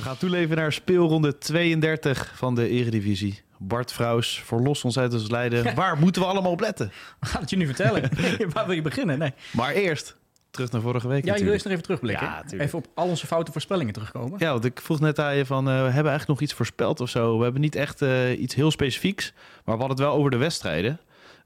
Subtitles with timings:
[0.00, 3.40] We gaan toeleven naar speelronde 32 van de Eredivisie.
[3.58, 5.74] Bart Vrouws, verlos ons uit ons lijden.
[5.74, 6.92] Waar moeten we allemaal op letten?
[7.20, 8.10] We gaan het je nu vertellen.
[8.54, 9.18] Waar wil je beginnen?
[9.18, 9.32] Nee.
[9.52, 10.16] Maar eerst
[10.50, 11.24] terug naar vorige week.
[11.24, 12.26] Ja, je wil eerst nog even terugblikken.
[12.26, 14.38] Ja, even op al onze foute voorspellingen terugkomen.
[14.38, 17.00] Ja, want ik vroeg net aan je van, uh, we hebben eigenlijk nog iets voorspeld
[17.00, 17.36] of zo.
[17.36, 19.32] We hebben niet echt uh, iets heel specifieks,
[19.64, 21.00] maar we hadden het wel over de wedstrijden.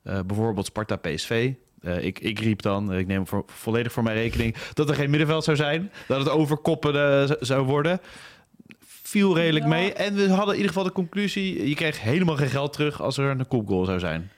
[0.04, 1.52] Uh, bijvoorbeeld Sparta PSV.
[2.00, 5.44] Ik, ik riep dan, ik neem voor, volledig voor mijn rekening, dat er geen middenveld
[5.44, 5.90] zou zijn.
[6.08, 8.00] Dat het overkoppen zou worden
[9.08, 9.92] viel redelijk mee.
[9.92, 11.68] En we hadden in ieder geval de conclusie...
[11.68, 14.30] je kreeg helemaal geen geld terug als er een kopgoal zou zijn.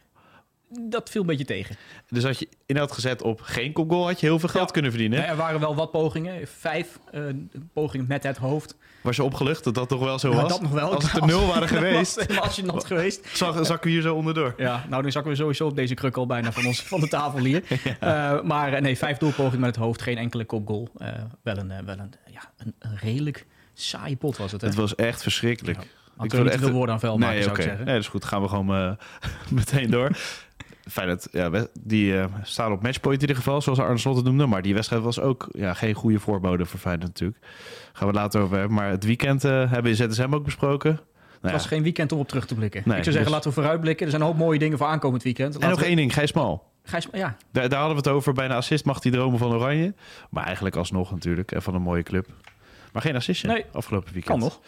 [0.81, 1.77] Dat viel een beetje tegen.
[2.09, 4.07] Dus had je inhoud gezet op geen kopgoal...
[4.07, 5.19] had je heel veel geld kunnen verdienen.
[5.19, 6.49] Ja, er waren wel wat pogingen.
[6.49, 7.23] Vijf uh,
[7.73, 8.77] pogingen met het hoofd.
[9.01, 10.49] Was je opgelucht dat dat toch wel zo was?
[10.49, 10.95] dat nog wel.
[10.95, 12.41] Als het er nul waren geweest.
[12.41, 13.29] als je nat geweest.
[13.33, 14.55] Zak, zakken we hier zo onderdoor.
[14.57, 17.09] Ja, nou dan zakken we sowieso op deze kruk al bijna van, ons, van de
[17.09, 17.63] tafel hier.
[18.01, 18.35] ja.
[18.35, 20.03] uh, maar nee, vijf doelpogingen met het hoofd.
[20.03, 20.89] Geen enkele kopgoal.
[20.99, 21.09] Uh,
[21.43, 23.47] wel een, wel een, ja, een, een redelijk
[23.81, 24.61] saaie pot was het.
[24.61, 24.67] Hè?
[24.67, 25.79] Het was echt verschrikkelijk.
[25.79, 26.25] Ja.
[26.25, 26.63] Ik wil niet echt...
[26.63, 27.65] veel woorden aan vuil maken, nee, zou okay.
[27.65, 27.87] ik zeggen.
[27.87, 28.25] Nee, dat is goed.
[28.25, 28.93] Gaan we gewoon uh,
[29.59, 30.11] meteen door.
[30.91, 34.25] Fijn dat ja, die uh, staan op matchpoint in ieder geval, zoals Arne Slot het
[34.25, 34.47] noemde.
[34.47, 37.39] Maar die wedstrijd was ook ja, geen goede voorbode voor Feyenoord natuurlijk.
[37.93, 38.77] Gaan we later over hebben.
[38.77, 40.91] Maar het weekend uh, hebben we in ZSM ook besproken.
[40.91, 41.03] Nou
[41.41, 41.69] het was ja.
[41.69, 42.83] geen weekend om op terug te blikken.
[42.85, 43.33] Nee, ik zou zeggen, dus...
[43.33, 44.05] laten we vooruitblikken.
[44.05, 45.53] Er zijn een hoop mooie dingen voor aankomend weekend.
[45.53, 45.87] Laten en nog we...
[45.87, 46.71] één ding, Gijs Mal.
[46.83, 47.37] Gijs, ja.
[47.53, 48.33] Daar, daar, hadden we het over.
[48.33, 49.95] Bij een assist mag hij dromen van Oranje.
[50.31, 51.53] Maar eigenlijk alsnog natuurlijk.
[51.53, 52.27] En van een mooie club.
[52.97, 54.39] Maar geen assistje nee, afgelopen weekend.
[54.39, 54.61] Kan nog.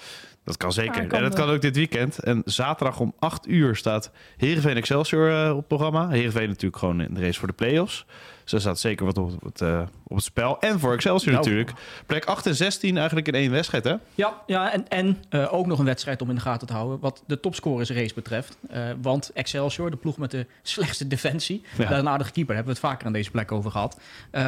[0.44, 1.02] Dat kan zeker.
[1.02, 2.18] Ja, kan en dat kan ook dit weekend.
[2.18, 6.08] En zaterdag om 8 uur staat Heerenveen Excelsior uh, op het programma.
[6.08, 8.06] Heerenveen natuurlijk gewoon in de race voor de play-offs.
[8.48, 10.60] Dus er staat zeker wat op het, uh, op het spel.
[10.60, 11.44] En voor Excelsior nou.
[11.44, 11.72] natuurlijk.
[12.06, 13.94] Plek 8 en 16 eigenlijk in één wedstrijd, hè?
[14.14, 17.00] Ja, ja en, en uh, ook nog een wedstrijd om in de gaten te houden...
[17.00, 18.56] wat de topscorers race betreft.
[18.72, 21.62] Uh, want Excelsior, de ploeg met de slechtste defensie...
[21.76, 21.88] Ja.
[21.88, 24.00] daar een aardige keeper, hebben we het vaker aan deze plek over gehad.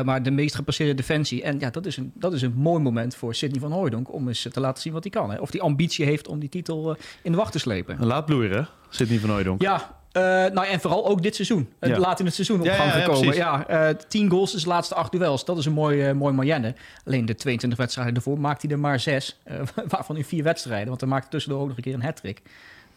[0.04, 1.42] maar de meest gepasseerde defensie.
[1.42, 4.12] En ja, dat is een, dat is een mooi moment voor Sidney van Hooijdonk...
[4.12, 5.30] om eens te laten zien wat hij kan.
[5.30, 5.38] Hè?
[5.38, 8.06] Of die ambitie heeft om die titel in de wacht te slepen.
[8.06, 9.62] Laat bloeien, Sidney van Hooijdonk.
[9.62, 11.68] Ja, uh, nou, en vooral ook dit seizoen.
[11.80, 11.98] Ja.
[11.98, 13.34] Laat in het seizoen op ja, gang gekomen.
[13.34, 15.44] Ja, ja uh, tien goals is de laatste acht duels.
[15.44, 16.74] Dat is een mooi, uh, mooi moyenne.
[17.04, 19.40] Alleen de 22 wedstrijden ervoor maakt hij er maar zes.
[19.88, 20.88] waarvan in vier wedstrijden.
[20.88, 22.42] Want hij maakt tussendoor ook nog een keer een hat-trick.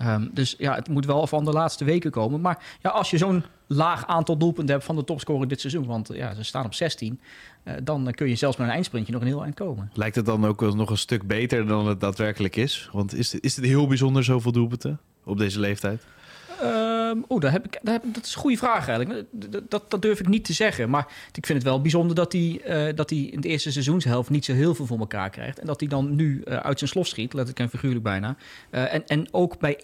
[0.02, 2.42] Um, dus ja, het moet wel van de laatste weken komen.
[2.42, 5.86] Maar ja, als je zo'n laag aantal doelpunten hebt van de topscorer dit seizoen...
[5.86, 7.20] want ja, ze staan op 16...
[7.84, 9.92] dan kun je zelfs met een eindsprintje nog een heel eind komen.
[9.94, 12.90] Lijkt het dan ook nog een stuk beter dan het daadwerkelijk is?
[12.92, 16.04] Want is het, is het heel bijzonder zoveel doelpunten op deze leeftijd?
[17.14, 19.26] Um, oh, daar heb ik, daar heb, dat is een goede vraag eigenlijk.
[19.32, 20.90] Dat, dat, dat, durf ik niet te zeggen.
[20.90, 24.30] Maar ik vind het wel bijzonder dat hij, uh, dat hij in de eerste seizoenshelft
[24.30, 25.60] niet zo heel veel voor elkaar krijgt.
[25.60, 28.36] En dat hij dan nu uh, uit zijn slof schiet, letterlijk en figuurlijk bijna.
[28.72, 29.80] Uh, en, en ook bij 41%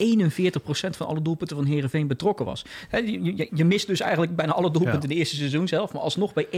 [0.90, 2.66] van alle doelpunten van Herenveen betrokken was.
[2.90, 5.08] He, je, je, mist dus eigenlijk bijna alle doelpunten ja.
[5.08, 5.94] in de eerste seizoenshelft.
[5.94, 6.50] Maar alsnog bij 41%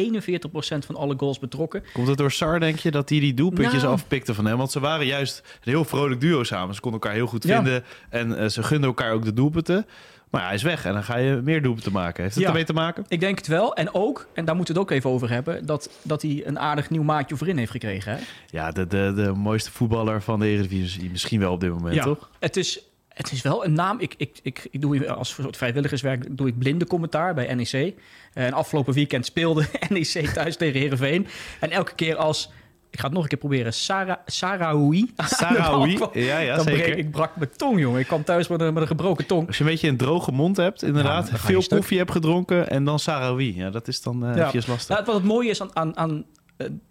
[0.85, 1.83] van alle goals betrokken.
[1.93, 4.57] Komt het door Sar, denk je, dat hij die doelpuntjes nou, afpikte van hem?
[4.57, 6.75] Want ze waren juist een heel vrolijk duo samen.
[6.75, 7.73] Ze konden elkaar heel goed vinden.
[7.73, 7.81] Ja.
[8.09, 9.85] En ze gunden elkaar ook de doelpunten.
[10.31, 12.24] Maar hij is weg en dan ga je meer doelpunten maken.
[12.24, 13.06] Heeft het ja, ermee te maken?
[13.08, 13.75] Ik denk het wel.
[13.75, 15.66] En ook, en daar moeten we het ook even over hebben...
[15.66, 18.12] dat, dat hij een aardig nieuw maatje voorin heeft gekregen.
[18.12, 18.19] Hè?
[18.50, 22.03] Ja, de, de, de mooiste voetballer van de Eredivisie misschien wel op dit moment, ja,
[22.03, 22.30] toch?
[22.40, 24.00] Het is, het is wel een naam.
[24.00, 27.94] Ik, ik, ik, ik doe als soort vrijwilligerswerk doe ik blinde commentaar bij NEC.
[28.34, 31.28] En afgelopen weekend speelde NEC thuis tegen Heerenveen.
[31.59, 32.52] En elke keer als
[32.91, 33.74] ik ga het nog een keer proberen.
[33.74, 35.12] Sarah, Sarawi.
[35.40, 36.81] Sarawi, ja, ja, dan zeker.
[36.81, 38.00] Breek, ik brak mijn tong, jongen.
[38.00, 39.47] Ik kwam thuis met een, met een gebroken tong.
[39.47, 41.30] Als je een beetje een droge mond hebt, inderdaad.
[41.30, 43.56] Ja, veel koffie hebt gedronken en dan Sarawi.
[43.56, 44.51] Ja, dat is dan uh, ja.
[44.53, 44.88] lastig.
[44.88, 46.25] Nou, wat het mooie is aan, aan, aan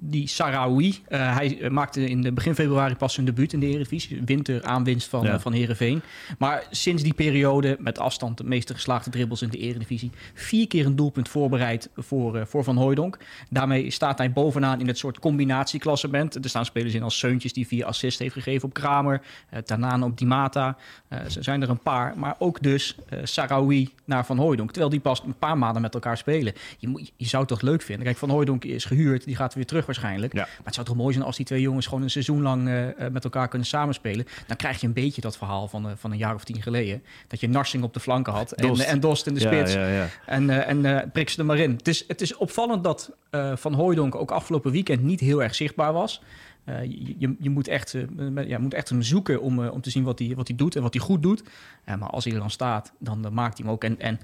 [0.02, 0.88] die Sarawi.
[1.08, 4.22] Uh, hij maakte in de begin februari pas zijn debuut in de Eredivisie.
[4.24, 5.40] Winter aanwinst van, ja.
[5.40, 6.02] van Heerenveen.
[6.38, 10.10] Maar sinds die periode met afstand de meeste geslaagde dribbles in de Eredivisie.
[10.34, 13.18] Vier keer een doelpunt voorbereid voor, uh, voor Van Hooijdonk.
[13.50, 16.34] Daarmee staat hij bovenaan in het soort combinatieklassement.
[16.34, 19.22] Er staan spelers in als Seuntjes die vier assist heeft gegeven op Kramer.
[19.64, 20.76] Tanane op Dimata.
[21.08, 22.18] Er zijn er een paar.
[22.18, 24.68] Maar ook dus Sarawi naar Van Hooijdonk.
[24.68, 26.52] Terwijl die pas een paar maanden met elkaar spelen.
[26.78, 28.04] Je, moet, je zou het toch leuk vinden.
[28.04, 29.24] Kijk, Van Hooijdonk is gehuurd.
[29.24, 30.32] Die gaat weer terug waarschijnlijk.
[30.32, 30.42] Ja.
[30.42, 32.86] Maar het zou toch mooi zijn als die twee jongens gewoon een seizoen lang uh,
[33.12, 34.26] met elkaar kunnen samenspelen.
[34.46, 37.02] Dan krijg je een beetje dat verhaal van, uh, van een jaar of tien geleden.
[37.26, 39.72] Dat je Narsing op de flanken had en Dost, en Dost in de spits.
[39.72, 41.70] Ja, ja, en en prik ze er maar in.
[41.70, 43.12] Het is, het is opvallend dat
[43.54, 46.22] Van Hooijdonk ook afgelopen weekend niet heel erg zichtbaar was.
[46.70, 46.82] Uh,
[47.18, 50.04] je, je, moet echt, uh, ja, moet echt hem zoeken om, uh, om te zien
[50.04, 51.42] wat hij, wat hij doet en wat hij goed doet.
[51.84, 53.84] maar als hij er dan staat, dan, maakt hij hem ook.
[53.84, 54.20] En, en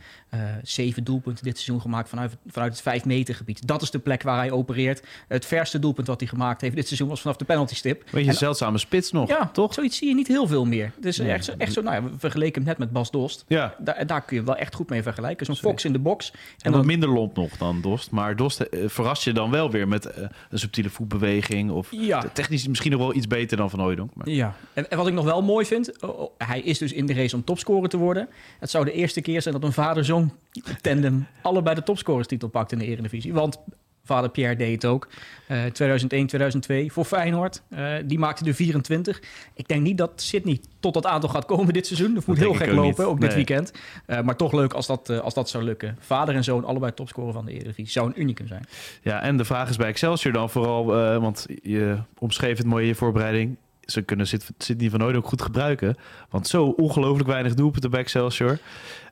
[0.63, 3.67] zeven doelpunten dit seizoen gemaakt vanuit, vanuit het vijf meter gebied.
[3.67, 5.03] Dat is de plek waar hij opereert.
[5.29, 8.11] Het verste doelpunt wat hij gemaakt heeft dit seizoen was vanaf de penalty stip.
[8.11, 9.75] Weet je, zeldzame spits nog, ja, toch?
[9.75, 10.93] Zoiets zie je niet heel veel meer.
[11.01, 13.45] Dus echt, zo, echt zo, nou ja, we vergeleken hem net met Bas Dost.
[13.49, 13.75] Ja.
[13.79, 15.47] Daar, daar kun je wel echt goed mee vergelijken.
[15.47, 16.31] Zo'n Fox in de box.
[16.31, 18.11] En, en wat minder lomp nog dan Dost.
[18.11, 20.05] Maar Dost verrast je dan wel weer met
[20.51, 22.25] een subtiele voetbeweging of ja.
[22.37, 24.11] Technisch misschien nog wel iets beter dan Van Hooijdonk.
[24.15, 24.29] Maar...
[24.29, 27.06] Ja, en, en, wat ik nog wel mooi vind, oh, oh, hij is dus in
[27.06, 28.29] de race om topscorer te worden.
[28.59, 30.33] Het zou de eerste keer zijn dat een vader-zoon
[30.81, 33.33] tandem allebei de topscorerstitel pakt in de Eredivisie.
[33.33, 33.59] Want
[34.06, 35.08] vader Pierre deed het ook.
[35.49, 37.62] Uh, 2001, 2002 voor Feyenoord.
[37.69, 39.23] Uh, die maakte de 24.
[39.55, 42.14] Ik denk niet dat Sydney tot dat aantal gaat komen dit seizoen.
[42.14, 43.00] Dat moet heel gek lopen, niet.
[43.00, 43.37] ook dit nee.
[43.37, 43.73] weekend.
[44.06, 45.97] Uh, maar toch leuk als dat, als dat zou lukken.
[46.00, 47.91] Vader en zoon, allebei topscorer van de Eredivisie.
[47.91, 48.67] Zou een unicum zijn.
[49.03, 50.85] Ja, en de vraag is bij Excelsior dan vooral...
[51.20, 53.56] want je omschreef het mooi in je voorbereiding
[53.87, 54.26] ze kunnen
[54.59, 55.97] Sydney van Nooit ook goed gebruiken.
[56.31, 58.59] Want zo ongelooflijk weinig doelpunten bij Excelsior.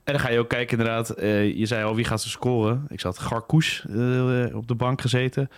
[0.05, 1.19] En dan ga je ook kijken inderdaad.
[1.19, 2.85] Uh, je zei al, wie gaat ze scoren?
[2.89, 5.51] Ik zat Garkoes uh, op de bank gezeten.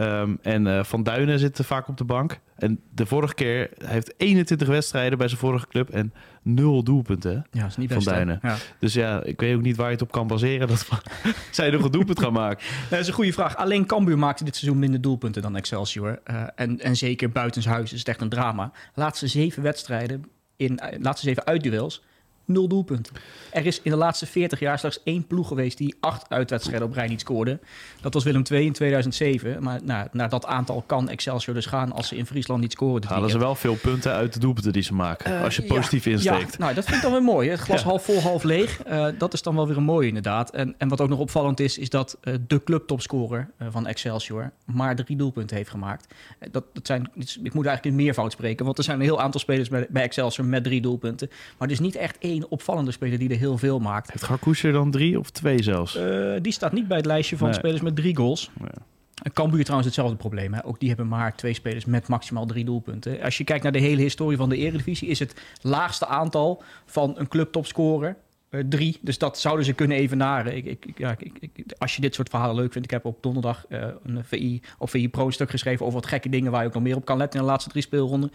[0.00, 2.38] Um, en uh, Van Duinen zit vaak op de bank.
[2.56, 6.12] En de vorige keer hij heeft 21 wedstrijden bij zijn vorige club en
[6.42, 7.46] nul doelpunten.
[7.50, 8.38] Ja, is niet best, Van Duinen.
[8.42, 8.56] Ja.
[8.78, 10.88] Dus ja, ik weet ook niet waar je het op kan baseren dat
[11.50, 12.66] zij nog een doelpunt gaan maken.
[12.90, 13.56] Dat is een goede vraag.
[13.56, 16.20] Alleen Cambuur maakte dit seizoen minder doelpunten dan Excelsior.
[16.54, 18.72] en, en zeker buitenshuis is het echt een drama.
[18.94, 20.24] Laatste zeven wedstrijden
[20.56, 22.02] in laatste zeven uitduels
[22.52, 23.14] nul doelpunten.
[23.50, 26.94] Er is in de laatste 40 jaar slechts één ploeg geweest die acht uitwedstrijden op
[26.94, 27.58] rij niet scoorde.
[28.00, 29.62] Dat was Willem II in 2007.
[29.62, 33.04] Maar nou, naar dat aantal kan Excelsior dus gaan als ze in Friesland niet scoren.
[33.06, 35.32] Halen ze wel veel punten uit de doelpunten die ze maken.
[35.32, 36.52] Uh, als je positief ja, insteekt.
[36.52, 37.48] Ja, nou, dat vind ik dan weer mooi.
[37.48, 37.86] Het glas ja.
[37.86, 38.86] half vol, half leeg.
[38.86, 40.50] Uh, dat is dan wel weer een mooie inderdaad.
[40.50, 44.96] En, en wat ook nog opvallend is, is dat uh, de clubtopscorer van Excelsior maar
[44.96, 46.14] drie doelpunten heeft gemaakt.
[46.50, 49.40] dat, dat zijn, ik moet eigenlijk in meervoud spreken, want er zijn een heel aantal
[49.40, 51.30] spelers bij, bij Excelsior met drie doelpunten.
[51.58, 54.10] Maar dus niet echt één opvallende speler die er heel veel maakt.
[54.10, 55.96] Heeft Garkoes er dan drie of twee zelfs?
[55.96, 58.50] Uh, die staat niet bij het lijstje van spelers met drie goals.
[58.60, 59.30] Ja.
[59.32, 60.54] Cambuur trouwens hetzelfde probleem.
[60.54, 60.64] Hè?
[60.64, 63.22] Ook die hebben maar twee spelers met maximaal drie doelpunten.
[63.22, 65.08] Als je kijkt naar de hele historie van de Eredivisie...
[65.08, 68.16] is het laagste aantal van een club topscorer
[68.68, 68.98] drie.
[69.00, 70.56] Dus dat zouden ze kunnen evenaren.
[70.56, 72.86] Ik, ik, ja, ik, als je dit soort verhalen leuk vindt.
[72.86, 76.28] Ik heb op donderdag uh, een VI of VI Pro stuk geschreven over wat gekke
[76.28, 78.32] dingen waar je ook nog meer op kan letten in de laatste drie speelronden.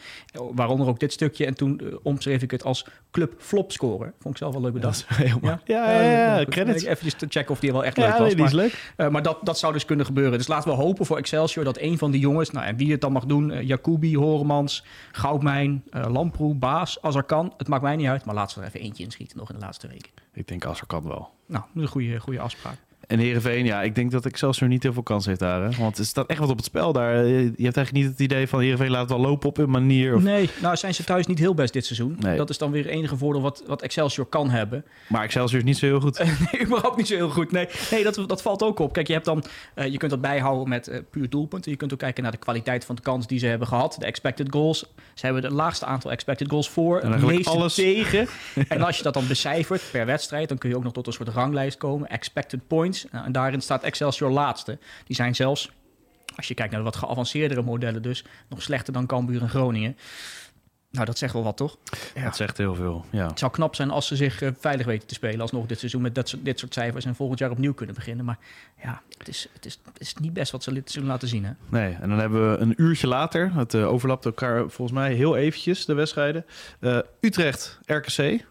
[0.52, 1.46] Waaronder ook dit stukje.
[1.46, 4.14] En toen uh, omschreef ik het als club flop scoren.
[4.20, 5.06] Vond ik zelf wel leuk bedacht.
[5.18, 6.84] Ja, ja, ja, ja, ja credits.
[6.84, 8.20] Even te checken of die wel echt leuk was.
[8.20, 9.12] Nee, die is maar, leuk.
[9.12, 10.38] maar dat, dat zou dus kunnen gebeuren.
[10.38, 13.02] Dus laten we hopen voor Excelsior dat een van die jongens, nou, en wie het
[13.02, 17.54] dan mag doen, Jacobi, Horemans, Goudmijn, Lamproe, Baas, als er kan.
[17.58, 19.62] Het maakt mij niet uit, maar laten we er even eentje inschieten nog in de
[19.62, 20.07] laatste weken.
[20.34, 21.30] Ik denk als er kan wel.
[21.46, 22.78] Nou, een goede, goede afspraak.
[23.08, 25.62] En Heerenveen, ja, ik denk dat Excelsior niet heel veel kans heeft daar.
[25.62, 25.78] Hè?
[25.78, 27.26] Want er staat echt wat op het spel daar.
[27.26, 30.16] Je hebt eigenlijk niet het idee van Heerenveen laat wel lopen op een manier.
[30.16, 30.24] Of...
[30.24, 32.16] Nee, nou zijn ze thuis niet heel best dit seizoen.
[32.20, 32.38] Nee.
[32.38, 34.86] Dat is dan weer het enige voordeel wat, wat Excelsior kan hebben.
[35.08, 36.20] Maar Excelsior is niet zo heel goed.
[36.52, 37.52] nee, überhaupt niet zo heel goed.
[37.52, 38.94] Nee, nee dat, dat valt ook op.
[38.94, 39.44] Kijk, je, hebt dan,
[39.76, 41.72] uh, je kunt dat bijhouden met uh, puur doelpunten.
[41.72, 43.96] Je kunt ook kijken naar de kwaliteit van de kans die ze hebben gehad.
[44.00, 44.80] De expected goals.
[45.14, 47.02] Ze hebben het laagste aantal expected goals voor.
[47.02, 48.28] Het meeste alles tegen.
[48.68, 51.14] en als je dat dan becijfert per wedstrijd, dan kun je ook nog tot een
[51.14, 52.10] soort ranglijst komen.
[52.10, 52.97] Expected points.
[53.12, 54.78] Nou, en daarin staat Excelsior laatste.
[55.06, 55.72] Die zijn zelfs,
[56.36, 59.98] als je kijkt naar de wat geavanceerdere modellen dus, nog slechter dan Cambuur en Groningen.
[60.92, 61.78] Nou, dat zegt wel wat, toch?
[62.16, 62.24] Ja.
[62.24, 63.28] Dat zegt heel veel, ja.
[63.28, 65.42] Het zou knap zijn als ze zich uh, veilig weten te spelen...
[65.42, 67.06] alsnog dit seizoen met dat soort, dit soort cijfers...
[67.06, 68.26] en volgend jaar opnieuw kunnen beginnen.
[68.26, 68.38] Maar
[68.84, 71.46] ja, het is, het is, het is niet best wat ze dit seizoen laten zien,
[71.46, 71.52] hè?
[71.70, 73.54] Nee, en dan hebben we een uurtje later...
[73.54, 76.46] het uh, overlapt elkaar volgens mij heel eventjes, de wedstrijden.
[76.80, 78.46] Uh, Utrecht, RKC...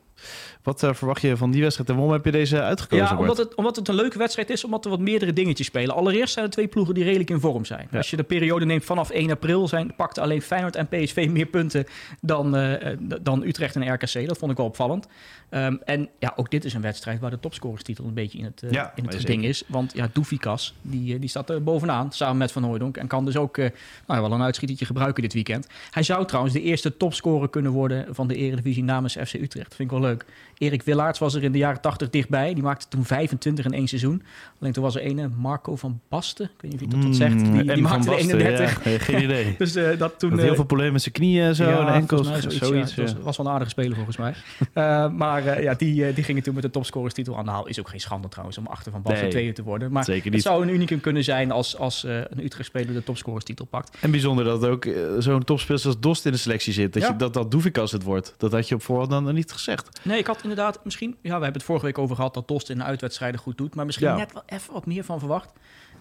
[0.66, 3.06] Wat uh, verwacht je van die wedstrijd en waarom heb je deze uitgekozen?
[3.06, 5.94] Ja, omdat het, omdat het een leuke wedstrijd is, omdat er wat meerdere dingetjes spelen.
[5.94, 7.88] Allereerst zijn er twee ploegen die redelijk in vorm zijn.
[7.90, 7.96] Ja.
[7.96, 11.46] Als je de periode neemt vanaf 1 april, zijn, pakten alleen Feyenoord en PSV meer
[11.46, 11.86] punten
[12.20, 12.74] dan, uh,
[13.20, 14.26] dan Utrecht en RKC.
[14.26, 15.08] Dat vond ik wel opvallend.
[15.50, 18.62] Um, en ja, ook dit is een wedstrijd waar de topscorerstitel een beetje in het,
[18.62, 19.62] uh, ja, in het geding is.
[19.66, 22.96] Want ja, Doefikas, die, die staat er bovenaan, samen met Van Hooydonk.
[22.96, 23.72] En kan dus ook nou,
[24.06, 25.66] wel een uitschietertje gebruiken dit weekend.
[25.90, 29.68] Hij zou trouwens de eerste topscorer kunnen worden van de Eredivisie namens FC Utrecht.
[29.68, 30.24] Dat vind ik wel leuk.
[30.58, 32.54] Erik Willaerts was er in de jaren 80 dichtbij.
[32.54, 34.22] Die maakte toen 25 in één seizoen.
[34.60, 36.44] Alleen toen was er een Marco van Basten.
[36.44, 37.38] Ik weet niet of je dat, dat zegt.
[37.38, 38.84] Die, die maakte Basten, de 31.
[38.84, 39.54] Ja, geen idee.
[39.58, 40.30] dus uh, dat toen...
[40.30, 41.68] Dat heel veel problemen met zijn knieën en zo.
[41.68, 42.26] Ja, en enkels.
[42.26, 43.02] Zoiets, zoiets ja.
[43.02, 44.34] was, was wel een aardige speler volgens mij.
[44.74, 47.66] uh, maar ja, die, die gingen toen met de topscorerstitel aan de haal.
[47.66, 49.92] Is ook geen schande trouwens om achter van Basten nee, tweede te worden.
[49.92, 50.32] Maar zeker niet.
[50.32, 53.96] het zou een unicum kunnen zijn als, als een Utrecht-speler de topscorerstitel pakt.
[54.00, 56.92] En bijzonder dat ook zo'n topspeler als Dost in de selectie zit.
[56.92, 58.34] Dat je, dat, dat Doevikas het wordt.
[58.38, 60.00] Dat had je op voorhand dan niet gezegd.
[60.02, 61.10] Nee, ik had inderdaad misschien...
[61.10, 63.74] Ja, we hebben het vorige week over gehad dat Dost in de uitwedstrijden goed doet.
[63.74, 64.16] Maar misschien ja.
[64.16, 65.52] net wel even wat meer van verwacht.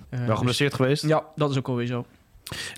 [0.10, 1.08] Uh, wel geblesseerd dus, geweest?
[1.08, 2.06] Ja, dat is ook alweer zo.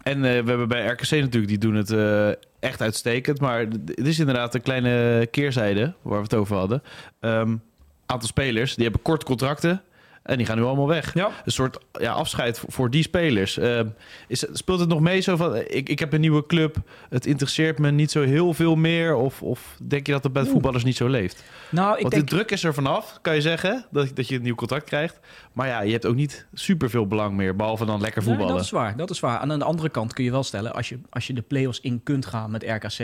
[0.04, 3.40] En uh, we hebben bij RKC natuurlijk, die doen het uh, echt uitstekend.
[3.40, 6.84] Maar het is inderdaad een kleine keerzijde waar we het over hadden.
[7.20, 7.62] Um,
[8.06, 9.82] aantal spelers, die hebben kort contracten.
[10.28, 11.14] En die gaan nu allemaal weg.
[11.14, 11.32] Ja.
[11.46, 13.58] Een soort ja, afscheid voor, die spelers.
[13.58, 13.80] Uh,
[14.28, 15.56] is, speelt het nog mee zo van...
[15.56, 16.76] Ik, ik heb een nieuwe club.
[17.10, 19.16] Het interesseert me niet zo heel veel meer.
[19.16, 21.44] Of, of denk je dat het bij de voetballers niet zo leeft?
[21.70, 22.30] Nou, ik Want denk...
[22.30, 23.86] de druk is er vanaf, kan je zeggen.
[23.92, 25.20] Dat, dat je een nieuw contract krijgt.
[25.58, 27.56] Maar ja, je hebt ook niet super veel belang meer.
[27.56, 28.48] Behalve dan lekker voetballen.
[28.48, 28.98] Nee, dat is waar.
[28.98, 29.38] Dat is waar.
[29.38, 30.74] Aan de andere kant kun je wel stellen...
[30.74, 33.00] Als je, als je de play-offs in kunt gaan met RKC...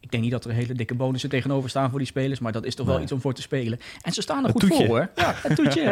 [0.00, 2.40] Ik denk niet dat er hele dikke bonussen tegenover staan voor die spelers.
[2.40, 3.78] Maar dat is toch wel iets om voor te spelen.
[4.02, 5.10] En ze staan er goed voor hoor.
[5.14, 5.82] Ja, het toetje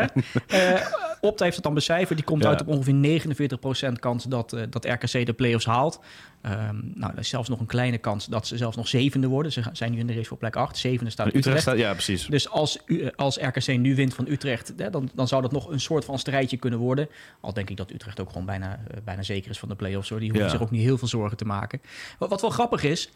[0.49, 0.75] hè.
[0.75, 0.87] Uh,
[1.25, 2.19] Opta heeft het dan becijferd.
[2.19, 2.49] Die komt Ja.
[2.49, 6.01] uit op ongeveer 49% kans dat, eh, dat RKC de play-offs haalt.
[6.41, 9.53] Ehm, nou, er is zelfs nog een kleine kans dat ze zelfs nog zevende worden.
[9.53, 10.77] Ze zijn nu in de race voor plek 8.
[10.77, 11.63] Zevende staat Utrecht, Utrecht.
[11.63, 11.79] staat...
[11.79, 12.27] Ja, precies.
[12.27, 15.53] Dus als, U- eh, als RKC nu wint van Utrecht, hè, dan, dan zou dat
[15.53, 17.09] nog een soort van strijdje kunnen worden.
[17.41, 20.09] Al denk ik dat Utrecht ook gewoon bijna, eh, bijna zeker is van de play-offs.
[20.09, 20.19] Hoor.
[20.19, 20.53] Die hoeven Ja.
[20.53, 21.81] zich ook niet heel veel zorgen te maken.
[22.19, 23.11] Wat, wat wel grappig is,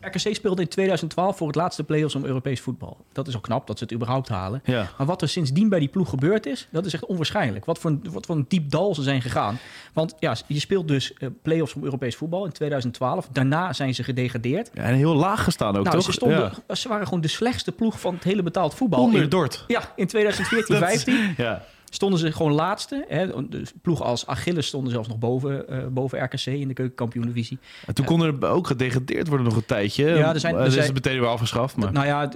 [0.00, 2.96] RKC speelde in 2012 voor het laatste play-offs om Europees voetbal.
[3.12, 4.62] Dat is al knap dat ze het überhaupt halen.
[4.64, 4.88] Ja.
[4.98, 7.64] Maar wat er sindsdien bij die ploeg gebeurd is, dat is echt onwaarschijnlijk.
[7.64, 9.58] Wat voor, een- wat voor een diep dal ze zijn gegaan.
[9.92, 13.28] Want ja, je speelt dus eh play-offs om Europees voetbal in 2012.
[13.32, 14.70] Daarna zijn ze gedegradeerd.
[14.74, 16.04] Ja, en heel laag gestaan ook, nou, toch?
[16.04, 16.74] ze, stonden, Ja.
[16.74, 19.02] ze waren gewoon de slechtste ploeg van het hele betaald voetbal.
[19.02, 19.64] Onder In- Dort.
[19.66, 21.62] ja, in 2014, Dat- 15 Ja.
[21.90, 23.04] Stonden ze gewoon laatste.
[23.08, 23.48] Hè.
[23.48, 27.58] De ploeg als Achilles stonden zelfs nog boven, eh, boven RKC in de keukenkampioen-divisie.
[27.86, 30.04] En toen konden er ook gedegradeerd worden nog een tijdje.
[30.06, 31.76] Ja, er zijn- Eh, er dus zijn- is het meteen weer afgeschaft.
[31.76, 31.92] Maar...
[31.92, 32.28] Nou ja,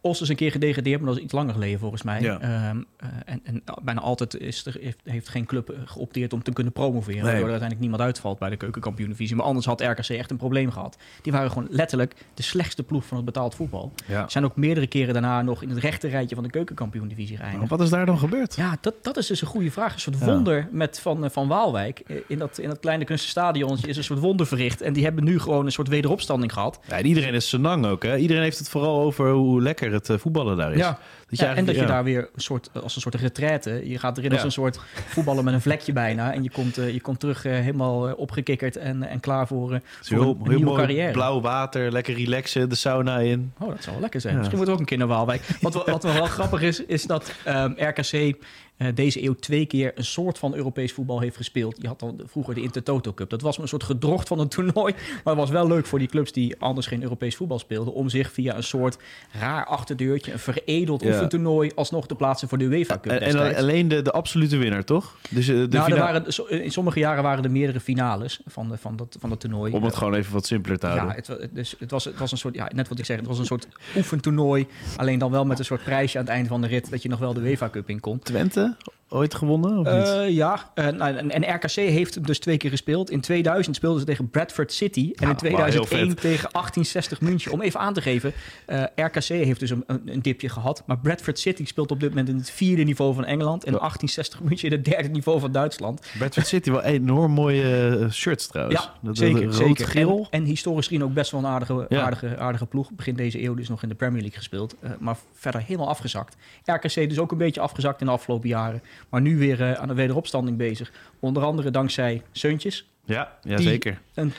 [0.00, 2.20] Os is een keer gedegradeerd, maar dat is iets langer geleden volgens mij.
[2.20, 2.40] Ja.
[2.40, 6.42] Ehm, eh, en, en bijna altijd is er, heeft, heeft geen club eh, geopteerd om
[6.42, 7.14] te kunnen promoveren.
[7.14, 7.22] Nee.
[7.24, 9.36] Waardoor er uiteindelijk niemand uitvalt bij de keukenkampioen-divisie.
[9.36, 10.96] Maar anders had RKC echt een probleem gehad.
[11.22, 13.92] Die waren gewoon letterlijk de slechtste ploeg van het betaald voetbal.
[14.06, 14.28] ja.
[14.28, 17.70] Zijn ook meerdere keren daarna nog in het rechte rijtje van de keukenkampioen-divisie geëindigd.
[17.70, 18.54] Wat is daar dan gebeurd?
[18.56, 19.94] Ja, dat, dat is dus een goede vraag.
[19.94, 20.24] Een soort Ja.
[20.26, 22.02] wonder met van, eh, van Waalwijk.
[22.06, 24.80] Eh, In dat, in dat kleine kunstenstadion is een soort wonder verricht.
[24.80, 26.80] En die hebben nu gewoon een soort wederopstanding gehad.
[26.88, 28.16] Ja, en iedereen is senang ook, hè?
[28.16, 30.78] Iedereen heeft het vooral over hoe lekker het eh, voetballen daar is.
[30.78, 30.98] Ja.
[31.28, 31.86] Dat Ja, en dat je ja.
[31.86, 33.88] daar weer een soort, als een soort retraite...
[33.88, 36.32] je gaat erin als een soort voetballen met een vlekje bijna...
[36.32, 39.72] en je komt, eh, je komt terug eh, helemaal eh, opgekikkerd en, en klaar voor,
[39.72, 41.12] eh, heel, een, heel nieuwe mooi carrière.
[41.12, 43.52] blauw water, lekker relaxen, de sauna in.
[43.58, 44.32] Oh, dat zou wel lekker zijn.
[44.32, 44.38] Ja.
[44.38, 45.42] Misschien wordt het ook een keer naar Waalwijk.
[45.60, 48.36] Wat, wel- wat wel grappig is, is dat ehm, RKC
[48.76, 51.76] eh, deze eeuw twee keer een soort van Europees voetbal heeft gespeeld.
[51.80, 53.30] Je had dan vroeger de Intertoto Cup.
[53.30, 54.92] Dat was een soort gedrocht van een toernooi.
[54.94, 57.94] Maar het was wel leuk voor die clubs die anders geen Europees voetbal speelden...
[57.94, 58.96] om zich via een soort
[59.32, 61.15] raar achterdeurtje, een veredeld Ja.
[61.16, 61.70] Oefentoernooi...
[61.74, 65.16] alsnog te plaatsen voor de UEFA Cup En, en alleen de, de absolute winnaar, toch?
[65.30, 66.24] Dus eh, de nou, er waren,
[66.62, 69.72] in sommige jaren waren er meerdere finales van, de, van, dat, van dat toernooi.
[69.72, 71.08] Om het gewoon even wat simpeler te houden.
[71.08, 73.26] Ja, het, dus het, was, het was een soort, ja, net wat ik zeg, het
[73.26, 74.66] was een soort oefentoernooi.
[74.96, 77.08] Alleen dan wel met een soort prijsje aan het einde van de rit dat je
[77.08, 78.18] nog wel de UEFA Cup in kon.
[78.18, 78.76] Twente,
[79.08, 80.06] ooit gewonnen of niet?
[80.08, 83.10] Eh, ja, eh, nou, en, en RKC heeft hem dus twee keer gespeeld.
[83.10, 85.00] In 2000 speelden ze tegen Bradford City.
[85.00, 86.20] En Ja, in maar 2001 heel vet.
[86.20, 87.52] tegen 1860 München.
[87.52, 88.32] Om even aan te geven,
[88.66, 90.82] eh, RKC heeft dus een, een, dipje gehad.
[90.86, 93.64] Maar Bradford City speelt op dit moment in het vierde niveau van Engeland.
[93.64, 93.78] En Ja.
[93.78, 96.06] 1860 München in het derde niveau van Duitsland.
[96.18, 98.80] Bradford City wel enorm mooie shirts trouwens.
[98.82, 99.42] Ja, Dat- zeker.
[99.44, 99.66] dat zeker.
[99.84, 100.26] Rood-geel.
[100.30, 102.02] En, en historisch gezien ook best wel een aardige, Ja.
[102.02, 102.90] aardige, aardige ploeg.
[102.92, 104.74] Begin deze eeuw dus nog in de Premier League gespeeld.
[104.98, 106.36] maar verder helemaal afgezakt.
[106.64, 108.82] RKC dus ook een beetje afgezakt in de afgelopen jaren.
[109.08, 110.92] Maar nu weer eh, aan de wederopstanding bezig.
[111.20, 112.95] Onder andere dankzij Seuntjes.
[113.06, 114.00] Ja, ja Die- zeker.
[114.14, 114.32] Een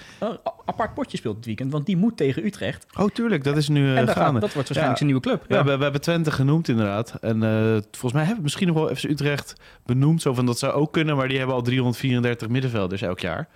[0.66, 1.72] apart potje speelt dit weekend.
[1.72, 2.86] Want die moet tegen Utrecht.
[2.98, 3.44] Oh, tuurlijk.
[3.44, 4.40] Dat is nu eh en daar gaat, gaande.
[4.40, 5.06] dat wordt waarschijnlijk Ja.
[5.06, 5.46] zijn nieuwe club.
[5.58, 7.16] Ja, we, we hebben Twente genoemd inderdaad.
[7.22, 9.54] En eh, volgens mij hebben we misschien nog wel FC Utrecht
[9.86, 10.22] benoemd.
[10.22, 13.48] Zo van dat zou ook kunnen, maar die hebben al 334 middenvelders elk jaar.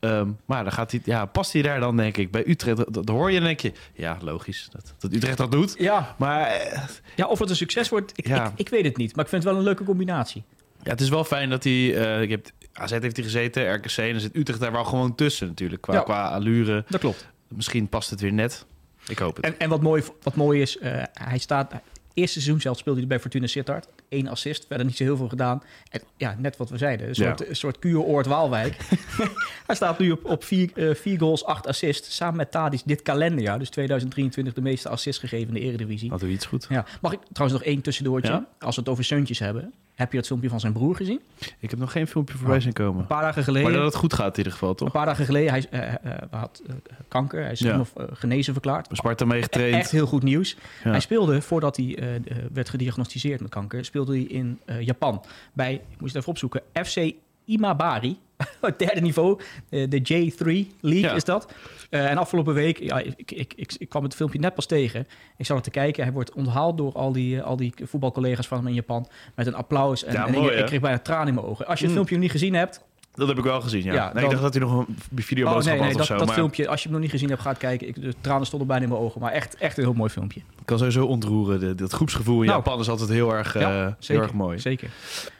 [0.00, 2.76] Ehm, maar dan gaat hij, ja, past hij daar dan denk ik bij Utrecht?
[2.76, 5.74] Dat, dat hoor je en denk je, ja logisch dat, dat Utrecht dat doet.
[5.78, 6.78] Ja, Maar eh,
[7.16, 8.44] ja, of het een succes wordt, ik, Ja.
[8.46, 9.16] ik, ik weet het niet.
[9.16, 10.42] Maar ik vind het wel een leuke combinatie.
[10.82, 11.86] ja, het is wel fijn dat hij,
[12.22, 15.46] ik heb, AZ heeft hij gezeten, RKC en dan zit Utrecht daar wel gewoon tussen
[15.46, 15.82] natuurlijk.
[15.82, 16.00] Qua, Ja.
[16.00, 16.84] qua allure.
[16.88, 17.26] Dat klopt.
[17.48, 18.66] Misschien past het weer net.
[19.08, 19.44] Ik hoop het.
[19.44, 21.72] En, en wat, mooi, wat mooi is, eh, hij staat...
[22.14, 23.88] Eerste seizoen zelf speelde hij bij Fortuna Sittard.
[24.08, 25.62] Eén assist, verder niet zo heel veel gedaan.
[25.90, 27.08] En, ja, net wat we zeiden.
[27.08, 27.46] Een soort, Ja.
[27.48, 28.76] een soort kuuroord Waalwijk.
[29.66, 32.16] hij staat nu op, op vier, eh, vier goals, acht assists.
[32.16, 33.58] Samen met Tadis dit kalenderjaar.
[33.58, 36.10] Dus 2023 de meeste assists gegeven in de Eredivisie.
[36.10, 36.66] Hadden we iets goed?
[36.68, 36.84] Ja.
[37.00, 38.32] Mag ik trouwens nog één tussendoortje?
[38.32, 38.46] Ja?
[38.58, 39.72] Als we het over Seuntjes hebben.
[40.02, 41.20] Heb je het filmpje van zijn broer gezien?
[41.58, 43.00] Ik heb nog geen filmpje voorbij zien komen.
[43.00, 43.70] Een paar dagen geleden...
[43.70, 44.92] Maar dat het goed gaat in ieder geval, Een toch?
[44.92, 46.74] paar dagen geleden, hij eh, eh, had eh,
[47.08, 47.42] kanker.
[47.42, 47.72] Hij is Ja.
[47.96, 48.88] eh, genezen verklaard.
[48.90, 49.74] Sparta mee getraind.
[49.74, 50.56] Echt heel goed nieuws.
[50.84, 50.90] Ja.
[50.90, 52.20] Hij speelde, voordat hij
[52.52, 55.24] werd gediagnosticeerd met kanker, speelde hij in Japan.
[55.52, 57.12] Bij, ik moest het even opzoeken, FC
[57.52, 58.18] Imabari.
[58.60, 60.44] Het derde niveau, eh, de J3
[60.80, 61.12] League Ja.
[61.12, 61.52] is dat.
[61.90, 65.06] Eh, en afgelopen week, ja, ik, ik, ik, ik kwam het filmpje net pas tegen.
[65.36, 66.02] Ik zat er te kijken.
[66.02, 69.08] Hij wordt onthaald door al die, eh, al die voetbalcollega's van hem in Japan.
[69.34, 70.04] Met een applaus.
[70.04, 71.66] En, Ja, en mooi, ik, kreeg bijna tranen in mijn ogen.
[71.66, 71.92] Als je het Mm.
[71.94, 73.92] filmpje nog niet gezien hebt, Dat heb ik wel gezien, ja.
[73.92, 76.00] Ja, nee, dan- ik dacht dat hij nog een videoboodschap Oh nee, nee, had dat,
[76.00, 76.16] of zo.
[76.16, 77.88] dat maar filmpje, als je hem nog niet gezien hebt, gaat kijken.
[77.88, 79.20] Ik, de tranen stonden bijna in mijn ogen.
[79.20, 80.40] Maar echt, echt een heel mooi filmpje.
[80.40, 81.60] ik kan sowieso ontroeren.
[81.60, 82.58] De, dat groepsgevoel in Nou.
[82.62, 84.58] Japan is altijd heel erg, Ja, heel zeker, erg mooi.
[84.58, 84.90] Zeker.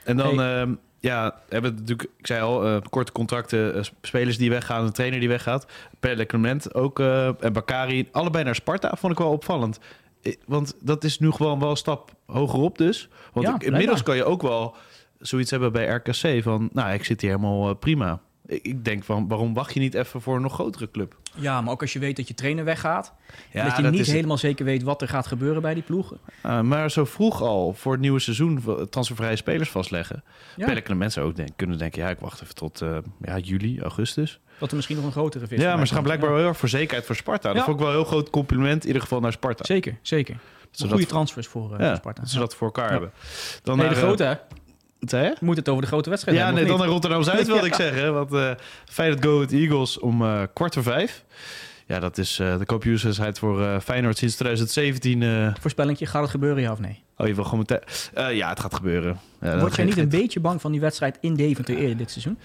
[0.03, 0.61] En dan, Hey.
[0.61, 0.73] ehm,
[1.09, 5.19] ja, hebben natuurlijk, ik zei al, eh, korte contracten, eh, spelers die weggaan, een trainer
[5.19, 5.65] die weggaat.
[5.99, 9.79] Pelle Clement ook eh, en Bakari, allebei naar Sparta, vond ik wel opvallend.
[10.45, 13.09] Want dat is nu gewoon wel een stap hogerop dus.
[13.33, 14.75] Want Ja, ik- inmiddels kan je ook wel
[15.19, 18.19] zoiets hebben bij RKC van, nou, ik zit hier helemaal prima.
[18.61, 21.15] Ik, denk van, waarom wacht je niet even voor een nog grotere club?
[21.35, 23.13] Ja, maar ook als je weet dat je trainer weggaat.
[23.51, 25.83] Ja, en dat je dat niet helemaal zeker weet wat er gaat gebeuren bij die
[25.83, 26.19] ploegen.
[26.45, 30.23] Uh, maar zo vroeg al voor het nieuwe seizoen transfervrije spelers vastleggen.
[30.55, 30.65] Ja.
[30.73, 34.39] Pelle mensen ook denk, kunnen denken, ja, ik wacht even tot eh, ja, juli, augustus.
[34.57, 36.33] Dat er misschien nog een grotere vis Ja, maar ze gaan blijkbaar Ja.
[36.33, 37.47] wel heel erg voor zekerheid voor Sparta.
[37.47, 37.63] Dat Ja.
[37.63, 39.63] vond ik wel een heel groot compliment, in ieder geval naar Sparta.
[39.65, 40.37] Zeker, zeker.
[40.71, 42.21] ze Goede transfers voor, eh, Sparta.
[42.21, 43.11] dat ze dat voor elkaar hebben.
[43.63, 44.33] Dan de naar, eh, grote, hè?
[45.39, 48.13] Moeten het over de grote wedstrijd Ja, nee, dan naar Rotterdam-Zuid wilde ik zeggen.
[48.13, 48.51] Want eh
[48.85, 51.23] Feyenoord Go Eagles om eh, kwart voor vijf.
[51.87, 55.21] Ja, dat is eh, de kampioenswedstrijd voor eh, Feyenoord sinds 2017.
[55.23, 57.01] eh, Voorspellingje, gaat het gebeuren, ja of nee?
[57.17, 58.35] oh, je wil gewoon meteen...
[58.35, 59.19] Ja, het gaat gebeuren.
[59.41, 62.37] Ja, Word jij niet een beetje bang van die wedstrijd in Deventer eerder dit seizoen?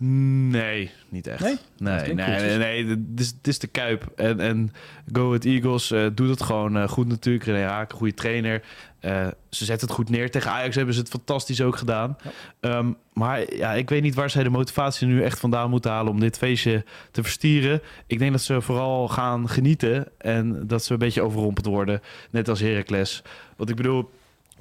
[0.00, 1.40] Nee, niet echt.
[1.40, 1.56] Nee?
[1.78, 4.12] Nee, nee, nee, nee, Het, is, het is de Kuip.
[4.16, 4.72] En, en
[5.12, 7.44] Go Ahead Eagles eh, doet het gewoon eh, goed natuurlijk.
[7.44, 8.62] René Haak, een goede trainer.
[9.00, 10.30] Eh, ze zetten het goed neer.
[10.30, 12.16] Tegen Ajax hebben ze het fantastisch ook gedaan.
[12.60, 16.12] Ehm, maar ja, ik weet niet waar zij de motivatie nu echt vandaan moeten halen...
[16.12, 17.82] om dit feestje te verstieren.
[18.06, 20.06] Ik denk dat ze vooral gaan genieten...
[20.18, 22.00] en dat ze een beetje overrompeld worden.
[22.30, 23.22] Net als Heracles.
[23.56, 24.10] Want ik bedoel...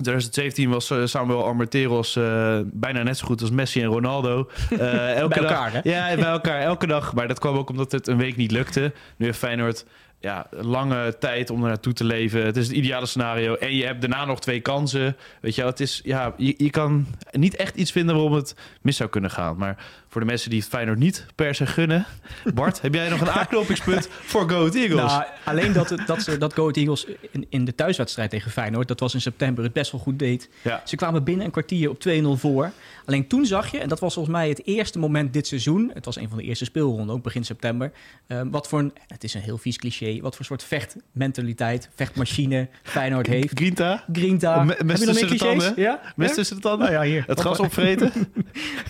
[0.04, 4.50] 2017 was eh, Samuel Armenteros eh, bijna net zo goed als Messi en Ronaldo.
[4.78, 5.80] Eh, elke Bij dag, elkaar, hè?
[5.84, 7.14] Ja, bij elkaar, elke dag.
[7.14, 8.94] Maar dat kwam ook omdat het een week niet lukte.
[9.18, 9.86] Nu heeft Feyenoord
[10.20, 12.46] ja, lange tijd om er naartoe te leven.
[12.46, 13.56] Het is het ideale scenario.
[13.56, 15.18] En je hebt daarna nog twee kansen.
[15.42, 18.98] Weet je, het is, ja, je, je kan niet echt iets vinden waarom het mis
[18.98, 19.58] zou kunnen gaan.
[19.58, 19.86] Maar
[20.18, 22.06] voor de mensen die het Feyenoord niet per se gunnen...
[22.54, 25.12] Bart, heb jij nog een aanknopingspunt voor Go Ahead Eagles?
[25.12, 28.52] Nou, alleen dat, het, dat, ze, dat Go Ahead Eagles in, in de thuiswedstrijd tegen
[28.52, 28.88] Feyenoord...
[28.88, 30.50] dat was in september, het best wel goed deed.
[30.62, 30.82] ja.
[30.86, 32.72] Ze kwamen binnen een kwartier op 2-0 voor.
[33.06, 35.92] Alleen toen zag je, en dat was volgens mij het eerste moment dit seizoen...
[35.94, 37.92] het was een van de eerste speelronden, ook begin september...
[38.28, 40.20] eh, wat voor een, het is een heel vies cliché...
[40.22, 43.60] wat voor soort vechtmentaliteit, vechtmachine Feyenoord heeft.
[43.60, 44.04] Grinta?
[44.12, 44.64] Grinta.
[44.64, 45.74] Mes nog meer tussen de tanden?
[45.76, 46.02] Ja?
[46.16, 46.92] Mes tussen de tanden?
[46.92, 47.24] Nou ja, hier.
[47.28, 48.12] Het gras opvreten?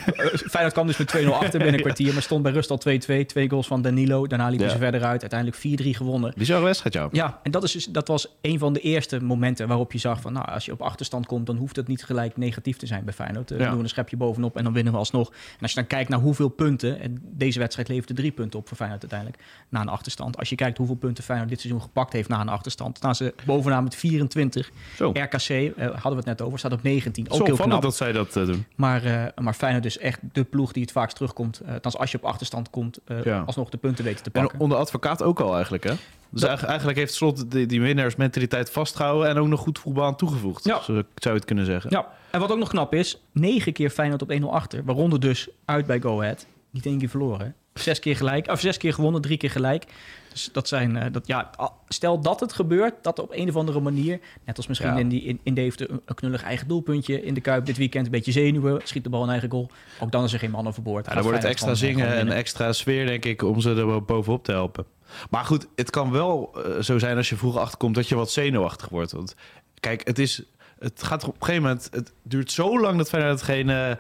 [0.06, 2.14] Eh, Feyenoord kwam dus met 2-0 achter binnen een kwartier...
[2.14, 2.80] maar stond bij rust al
[3.22, 3.26] 2-2.
[3.26, 4.28] Twee goals van Danilo.
[4.28, 4.72] Daarna liepen Ja.
[4.74, 5.22] ze verder uit.
[5.22, 6.34] Uiteindelijk 4-3 gewonnen.
[6.38, 7.10] Bizarre wedstrijd, jou.
[7.12, 10.22] Ja, en dat, is dus, dat was een van de eerste momenten waarop je zag
[10.22, 10.34] van...
[10.34, 13.14] nou, als je op achterstand komt, dan hoeft het niet gelijk negatief te zijn bij
[13.14, 13.52] Feyenoord.
[13.52, 13.64] Eh, Ja.
[13.64, 15.30] Dan doen we een schepje bovenop en dan winnen we alsnog.
[15.30, 17.00] En als je dan kijkt naar hoeveel punten...
[17.00, 19.42] en deze wedstrijd leverde drie punten op voor Feyenoord uiteindelijk...
[19.70, 20.38] na een achterstand.
[20.38, 22.98] Als je kijkt hoeveel punten Feyenoord dit seizoen gepakt heeft na een achterstand...
[22.98, 24.70] staan ze bovenaan met 24.
[24.96, 25.10] Zo.
[25.10, 27.26] RKC, eh, hadden we het net over, staat op 19.
[27.30, 27.82] Ook Zo heel knap.
[27.82, 28.66] dat zij dat eh, doen.
[28.76, 31.62] Maar, eh maar Feyenoord is echt de ploeg die het vaakst terugkomt.
[31.74, 33.44] Althans, als je op achterstand komt, eh, Ja.
[33.46, 34.60] alsnog de punten weten te En pakken.
[34.60, 35.94] onder advocaat ook al eigenlijk, hè?
[36.30, 39.30] Dus Dat- eigenlijk, heeft Slot die, die winnaarsmentaliteit vastgehouden...
[39.30, 40.76] en ook nog goed voetbal aan toegevoegd, Ja.
[40.82, 41.90] zo zou je het kunnen zeggen.
[41.92, 44.84] Ja, en wat ook nog knap is, negen keer Feyenoord op 1-0 achter.
[44.86, 46.46] Waaronder dus uit bij Go Ahead.
[46.72, 47.56] Niet één keer verloren.
[47.82, 49.86] Zes keer gelijk, of zes keer gewonnen, drie keer gelijk.
[50.32, 51.50] Dus dat zijn, eh, dat, ja,
[51.88, 54.98] stel dat het gebeurt, dat op een of andere manier, net als misschien Ja.
[54.98, 58.06] in, die, in, in Deventer, een, een knullig eigen doelpuntje in de Kuip dit weekend,
[58.06, 59.70] een beetje zenuwen, schiet de bal een eigen goal.
[60.00, 61.06] Ook dan is er geen man overboord.
[61.06, 64.02] Ja, dan wordt het extra zingen en extra sfeer, denk ik, om ze er wel
[64.02, 64.86] bovenop te helpen.
[65.30, 68.32] Maar goed, het kan wel eh, zo zijn als je vroeg achterkomt dat je wat
[68.32, 69.12] zenuwachtig wordt.
[69.12, 69.36] Want
[69.80, 70.44] kijk, het is...
[70.80, 71.90] Het gaat op een gegeven moment.
[71.92, 73.98] Het duurt zo lang dat Feyenoord geen eh, eh,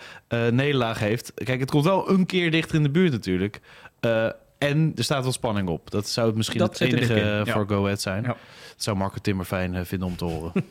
[0.52, 1.32] nederlaag heeft.
[1.34, 3.62] Kijk, het komt wel een keer dichter in de buurt natuurlijk.
[4.00, 5.92] Eh, en er staat wel spanning op.
[5.92, 7.54] Dat zou het misschien Dat het enige eh, ja.
[7.54, 8.24] voor Go Ahead zijn.
[8.24, 8.28] Ja.
[8.28, 10.52] Dat zou Marco Timmer fijn vinden om te horen.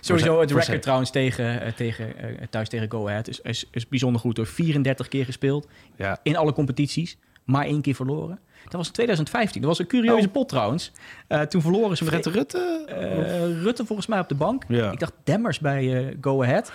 [0.00, 2.14] Sowieso het voor record zijn- trouwens tegen, tegen,
[2.50, 4.36] thuis tegen Go Ahead is, is, is bijzonder goed.
[4.36, 6.18] Door 34 keer gespeeld ja.
[6.22, 8.38] in alle competities, maar één keer verloren.
[8.68, 9.60] Dat was in 2015.
[9.60, 10.32] Dat was een curieuze Oh.
[10.32, 10.92] pot trouwens.
[11.26, 12.84] Eh, toen verloren ze Fred Rutte?
[12.88, 14.62] eh, Rutte volgens mij op de bank.
[14.68, 14.90] Ja.
[14.92, 16.72] Ik dacht Demmers bij eh, Go Ahead.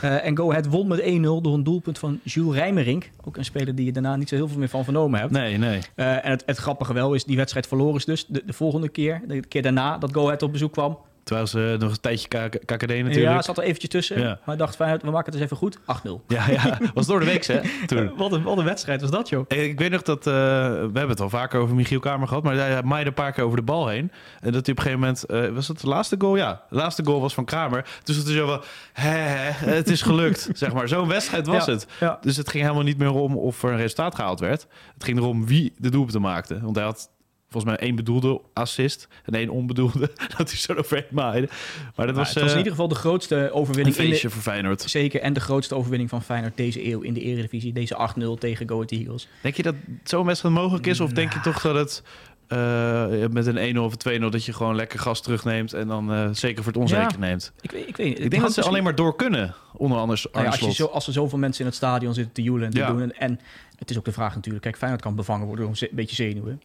[0.00, 3.10] En Go Ahead won met 1-0 door een doelpunt van Jules Rijmerink.
[3.24, 5.32] Ook een speler die je daarna niet zo heel veel meer van vernomen hebt.
[5.32, 5.80] Nee, nee.
[5.94, 9.20] En het, het grappige wel is, die wedstrijd verloren ze dus de, de volgende keer.
[9.26, 10.98] De keer daarna dat Go Ahead op bezoek kwam.
[11.26, 13.14] Terwijl ze nog een tijdje KKD natuurlijk.
[13.14, 14.20] Ja, zat er eventjes tussen.
[14.20, 14.38] Ja.
[14.44, 15.78] Maar ik dacht, Feyenoord, we maken het eens even goed.
[15.78, 15.82] 8-0.
[16.36, 17.60] Ja, ja, was door de week, hè?
[17.86, 18.12] Toen.
[18.16, 19.44] Wat een, wat een wedstrijd was dat, joh.
[19.48, 22.54] Ik weet nog dat, eh, we hebben het al vaker over Michiel Kamer gehad, maar
[22.54, 24.12] hij maaide een paar keer over de bal heen.
[24.40, 26.36] En dat hij op een gegeven moment, eh, was het de laatste goal?
[26.36, 27.84] Ja, de laatste goal was van Kramer.
[28.04, 28.62] Dus het is zo van,
[28.92, 30.88] hè, hè, het is gelukt, zeg maar.
[30.88, 31.86] Zo'n wedstrijd was Ja, het.
[32.00, 32.18] ja.
[32.20, 34.66] Dus het ging helemaal niet meer om of er een resultaat gehaald werd.
[34.94, 36.60] Het ging erom wie de doelpunten maakte.
[36.60, 37.08] Want hij had
[37.56, 40.10] volgens mij één bedoelde assist en één onbedoelde.
[40.36, 41.48] dat hij zo overheen maaide.
[41.96, 44.08] Maar dat was, het was in eh, ieder geval de grootste een overwinning in de,
[44.08, 44.82] feestje voor Feyenoord.
[44.82, 47.72] Zeker, en de grootste overwinning van Feyenoord deze eeuw in de Eredivisie.
[47.72, 49.28] Deze 8-0 tegen Go Ahead Eagles.
[49.42, 51.00] Denk je dat zo'n wedstrijd mogelijk is?
[51.00, 52.02] Of denk je toch dat het
[52.46, 56.12] eh, met een 1-0 of een 2-0 dat je gewoon lekker gas terugneemt en dan
[56.12, 57.18] eh, zeker voor het onzeker Ja.
[57.18, 57.52] neemt?
[57.60, 58.18] Ik, weet- ik weet.
[58.20, 60.86] Ik denk dat ze alleen maar door kunnen, onder anders Nou ja, als, je zo,
[60.86, 62.86] als er zoveel mensen in het stadion zitten te joelen en te Ja.
[62.88, 63.00] doen.
[63.00, 63.40] En, en
[63.78, 64.64] het is ook de vraag natuurlijk.
[64.64, 66.60] Kijk, Feyenoord kan bevangen worden door een beetje zenuwen.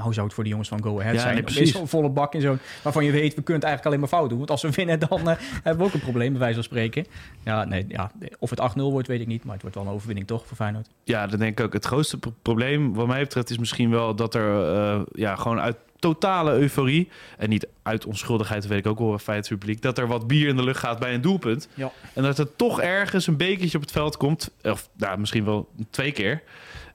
[0.00, 1.34] Hoe zou het voor de jongens van Go Ahead Ja, zijn?
[1.34, 1.72] nee, precies.
[1.72, 2.58] zo'n volle bak in zo'n...
[2.82, 4.38] Waarvan je weet, we kunnen het eigenlijk alleen maar fout doen.
[4.38, 7.06] Want als we winnen, dan eh, hebben we ook een probleem, bij wijze van spreken.
[7.44, 9.44] Ja, nee, ja, of het 8-0 wordt, weet ik niet.
[9.44, 10.88] Maar het wordt wel een overwinning, toch, voor Feyenoord?
[11.04, 11.72] Ja, dat denk ik ook.
[11.72, 15.60] Het grootste pro- probleem, wat mij betreft, is misschien wel dat er eh, ja, gewoon
[15.60, 17.08] uit totale euforie
[17.38, 20.48] en niet uit onschuldigheid, dat weet ik ook wel, feit publiek, dat er wat bier
[20.48, 21.68] in de lucht gaat bij een doelpunt.
[21.74, 21.90] Ja.
[22.14, 25.68] En dat er toch ergens een bekertje op het veld komt, of nou, misschien wel
[25.90, 26.42] twee keer.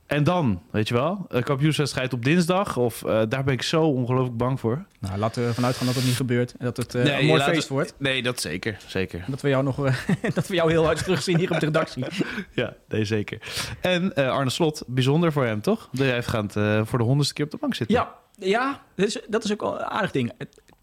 [0.06, 3.84] En dan, weet je wel, een kampioenswedstrijd op dinsdag, of eh, daar ben ik zo
[3.84, 4.86] ongelooflijk bang voor.
[5.00, 6.52] Nou, laten we ervan uitgaan dat het niet gebeurt.
[6.58, 7.94] En dat het eh, een mooi feest wordt.
[7.98, 9.26] Nee, dat zeker, zeker.
[9.28, 9.96] Dat we jou nog eh,
[10.34, 12.06] dat we jou heel hard terugzien hier op de redactie.
[12.52, 13.40] Ja, nee, zeker.
[13.82, 15.90] En eh, Arne Slot, bijzonder voor hem, toch?
[15.92, 17.96] Dat hij gaat eh, voor de honderdste keer op de bank zitten.
[17.96, 20.32] Ja, ja dat, is, dat is ook wel een aardig ding.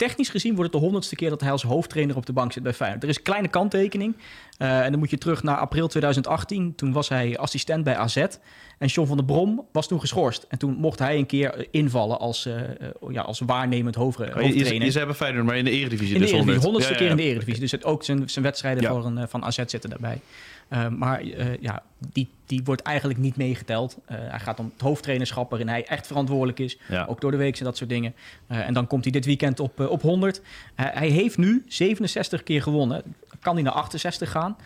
[0.09, 2.63] Technisch gezien wordt het de honderdste keer dat hij als hoofdtrainer op de bank zit
[2.63, 3.03] bij Feyenoord.
[3.03, 4.17] Er is een kleine kanttekening.
[4.59, 6.75] Eh, en dan moet je terug naar april 2018.
[6.75, 8.17] Toen was hij assistent bij AZ.
[8.79, 10.47] En John van der Brom was toen geschorst.
[10.49, 12.69] En toen mocht hij een keer invallen als, eh, eh,
[13.11, 14.75] ja, als waarnemend hoofd, Oh, je, hoofdtrainer.
[14.75, 16.65] je, je zei bij Feyenoord, maar in de Eredivisie In de dus Eredivisie, 100.
[16.65, 17.23] honderdste Ja, keer ja, in de.
[17.23, 17.61] Eredivisie.
[17.61, 20.21] Dus het, ook zijn, zijn wedstrijden van, eh, van AZ zitten daarbij.
[20.73, 21.83] Eh, maar eh, ja,
[22.13, 23.99] die, die wordt eigenlijk niet meegeteld.
[24.05, 26.79] Eh, hij gaat om het hoofdtrainerschap waarin hij echt verantwoordelijk is.
[26.89, 27.05] Ja.
[27.05, 28.15] Ook door de week en dat soort dingen.
[28.47, 30.41] En dan komt hij dit weekend op, op 100.
[30.75, 33.03] Eh, hij heeft nu 67 keer gewonnen.
[33.41, 34.57] Kan hij naar 68 gaan?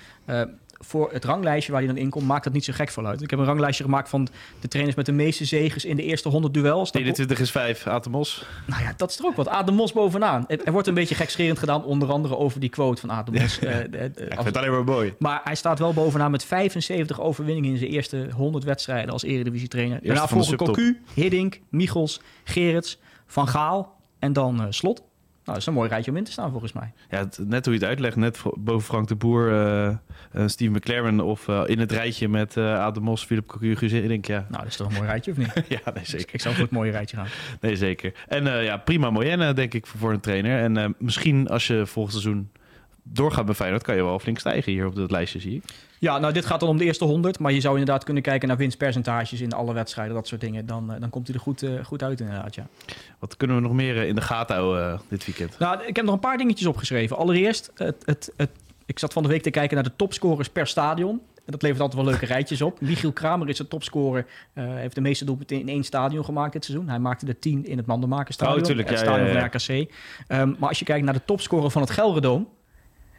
[0.87, 3.22] Voor het ranglijstje waar hij dan in komt, maakt dat niet zo gek veel uit.
[3.22, 4.29] Ik heb een ranglijstje gemaakt van
[4.61, 6.92] de trainers met de meeste zegens in de eerste 100 duels.
[6.92, 8.44] Dan 21 is 5, Atemos.
[8.66, 9.49] nou ja, dat is er ook wat.
[9.49, 10.44] Adem Mos bovenaan.
[10.64, 13.59] Er wordt een beetje gekscherend gedaan, onder andere over die quote van Adem Mos.
[13.66, 15.14] Eh, de- de- Ik vind het alleen maar mooi.
[15.18, 20.01] maar hij staat wel bovenaan met 75 overwinningen in zijn eerste 100 wedstrijden als eredivisie-trainer.
[20.03, 20.57] Daarna volgen.
[20.57, 25.03] Cocu, Hiddink, Michels, Gerrits, Van Gaal en dan eh, Slot.
[25.46, 26.92] Nou, dat is een mooi rijtje om in te staan volgens mij.
[27.11, 29.96] Ja, het- net hoe je het uitlegt, net boven Frank de Boer, eh,
[30.46, 34.46] Steve McLaren of eh, in het rijtje met Adam Mos, Philip Cocu, ik denk ja.
[34.48, 35.52] Nou, dat is toch een mooi rijtje, of niet?
[35.85, 36.35] ja, nee zeker.
[36.35, 37.26] Ik zou voor het mooie rijtje gaan.
[37.61, 38.12] Nee, zeker.
[38.28, 40.59] En ja, prima moyenne denk ik voor, een trainer.
[40.78, 42.50] En misschien als je volgend seizoen
[43.02, 45.62] doorgaat bij Feyenoord, kan je wel flink stijgen hier op dat lijstje, zie ik.
[45.98, 47.38] Ja, nou, dit gaat dan om de eerste 100.
[47.38, 50.66] Maar je zou inderdaad kunnen kijken naar winstpercentages in alle wedstrijden, dat soort dingen.
[50.66, 52.66] Dan, eh, dan komt hij er goed, eh, goed uit, inderdaad, ja.
[53.18, 55.59] Wat kunnen we nog meer eh, in de gaten houden dit weekend?
[55.59, 57.16] Nou, ik heb nog een paar dingetjes opgeschreven.
[57.16, 58.50] Allereerst, het, het, het,
[58.87, 61.20] ik zat van de week te kijken naar de topscorers per stadion.
[61.46, 62.80] En dat levert altijd wel leuke rijtjes op.
[62.80, 64.26] Michiel Kramer is de topscorer.
[64.52, 66.88] eh heeft de meeste doelpunten in één stadion gemaakt dit seizoen.
[66.88, 68.59] Hij maakte er tien in het Mandenmakerstadion.
[68.59, 69.50] Oh, tuurlijk, het ja, stadion ja, ja.
[69.50, 69.92] van RKC.
[70.26, 72.48] Ehm, maar als je kijkt naar de topscorer van het Gelredoom...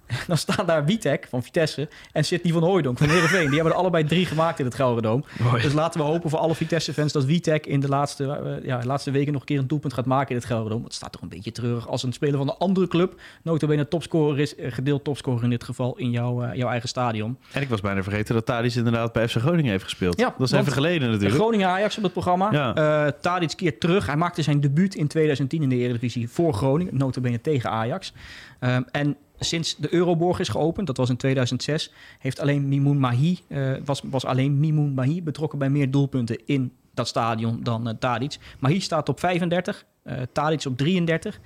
[0.27, 3.45] dan staan daar Witek van Vitesse en Sidney van Hooijdonk van Heerenveen.
[3.45, 5.25] Die hebben er allebei drie gemaakt in het Gelredoom.
[5.61, 8.87] Dus laten we hopen voor alle Vitesse-fans dat Witek in de laatste, eh, ja, de
[8.87, 10.83] laatste weken nog een keer een doelpunt gaat maken in het Gelredome.
[10.83, 14.39] Het staat toch een beetje treurig als een speler van een andere club notabene topscorer
[14.39, 17.37] is, eh, gedeeld topscorer in dit geval in jouw, eh, jouw eigen stadion.
[17.51, 20.19] En ik was bijna vergeten dat Thadis inderdaad bij FC Groningen heeft gespeeld.
[20.19, 21.35] Ja, dat is even geleden natuurlijk.
[21.35, 22.51] Groningen-Ajax op het programma.
[22.51, 23.11] Ja.
[23.11, 24.05] Tadic keert terug.
[24.05, 28.13] Hij maakte zijn debuut in 2010 in de Eredivisie voor Groningen, notabene tegen Ajax.
[28.59, 33.39] Ehm, en sinds de Euroborg is geopend, dat was in 2006, heeft alleen Mimoun Mahi,
[33.47, 37.93] eh, was, was alleen Mimoun Mahi betrokken bij meer doelpunten in dat stadion dan eh
[37.99, 38.37] Tadic.
[38.59, 41.39] Mahi staat op 35, eh Tadic op 33.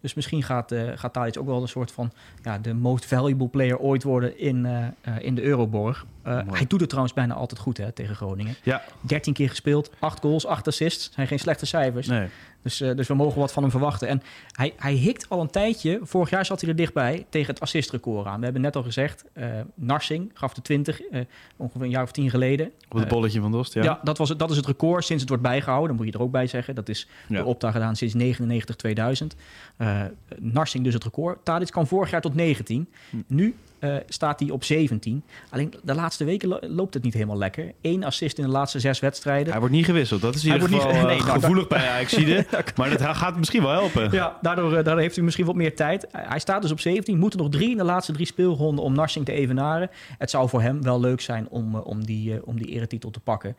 [0.00, 3.48] Dus misschien gaat, eh gaat Tadic ook wel een soort van ja, de most valuable
[3.48, 6.06] player ooit worden in, eh, eh, in de Euroborg.
[6.22, 8.54] Eh, hij doet het trouwens bijna altijd goed hè, tegen Groningen.
[8.62, 11.10] Ja, 13 keer gespeeld, 8 goals, 8 assists.
[11.12, 12.06] zijn geen slechte cijfers.
[12.06, 12.28] nee.
[12.66, 14.08] Dus, eh, dus we mogen wat van hem verwachten.
[14.08, 16.00] En hij, hij hikt al een tijdje.
[16.02, 18.38] Vorig jaar zat hij er dichtbij tegen het assistrecord aan.
[18.38, 21.20] We hebben net al gezegd, eh, Narsing gaf de 20, eh,
[21.56, 22.72] ongeveer een jaar of tien geleden.
[22.88, 23.82] Op het bolletje van Dost, ja.
[23.82, 25.88] ja, dat, was het, dat is het record sinds het wordt bijgehouden.
[25.88, 26.74] Dat moet je er ook bij zeggen.
[26.74, 27.44] Dat is Ja.
[27.44, 29.36] Opta gedaan sinds 99, 2000.
[29.76, 30.02] Eh,
[30.38, 31.44] Narsing dus het record.
[31.44, 32.88] Tadic kwam vorig jaar tot 19.
[33.10, 33.16] Hm.
[33.26, 35.22] Nu eh, staat hij op 17.
[35.50, 37.72] Alleen de laatste weken lo- loopt het niet helemaal lekker.
[37.82, 39.50] Eén assist in de laatste zes wedstrijden.
[39.50, 40.20] Hij wordt niet gewisseld.
[40.20, 42.46] Dat is in Hij ieder geval niet- eh, nee, nou, gevoelig bij Ajaxide.
[42.76, 44.10] maar dat gaat misschien wel helpen.
[44.12, 46.06] Ja, daardoor, eh, daardoor heeft u misschien wat meer tijd.
[46.12, 47.18] Hij staat dus op 17.
[47.18, 49.90] Moeten nog drie in de laatste drie speelronden om Narsing te evenaren.
[50.18, 53.56] Het zou voor hem wel leuk zijn om, om, die, om die eretitel te pakken.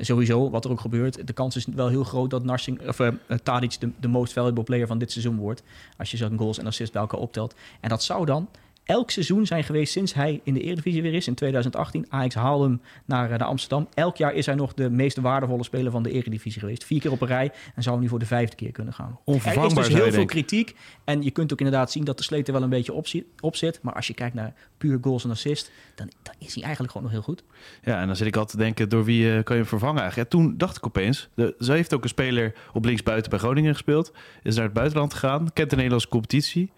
[0.00, 1.26] Sowieso, wat er ook gebeurt.
[1.26, 2.98] De kans is wel heel groot dat Narsing, of,
[3.42, 5.62] Tadic de, de most valuable player van dit seizoen wordt.
[5.98, 7.54] Als je zo'n goals en assists bij elkaar optelt.
[7.80, 8.48] En dat zou dan
[8.84, 12.06] elk seizoen zijn geweest sinds hij in de Eredivisie weer is, in 2018.
[12.08, 13.88] Ajax haalde hem naar, naar Amsterdam.
[13.94, 16.84] Elk jaar is hij nog de meest waardevolle speler van de Eredivisie geweest.
[16.84, 19.18] Vier keer op een rij en zou nu voor de vijfde keer kunnen gaan.
[19.24, 20.76] Onvervangbaar Er is dus heel veel kritiek.
[21.04, 23.24] En je kunt ook inderdaad zien dat de sleet er wel een beetje op, zi-
[23.40, 23.78] op zit.
[23.82, 27.06] Maar als je kijkt naar puur goals en assist, dan, dan is hij eigenlijk gewoon
[27.06, 27.42] nog heel goed.
[27.82, 30.00] Ja, en dan zit ik altijd te denken, door wie eh, kan je hem vervangen
[30.00, 30.30] eigenlijk?
[30.30, 34.12] Toen dacht ik opeens, de, ze heeft ook een speler op linksbuiten bij Groningen gespeeld.
[34.42, 36.70] Is naar het buitenland gegaan, kent de Nederlandse competitie.